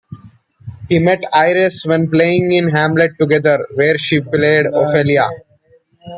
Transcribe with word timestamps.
He 0.89 0.97
met 0.97 1.19
Ayres 1.31 1.83
when 1.85 2.09
playing 2.09 2.51
in 2.51 2.69
"Hamlet" 2.69 3.11
together, 3.19 3.63
where 3.75 3.99
she 3.99 4.19
played 4.19 4.65
Ophelia. 4.65 5.27